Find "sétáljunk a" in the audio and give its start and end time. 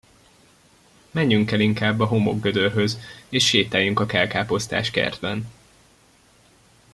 3.45-4.05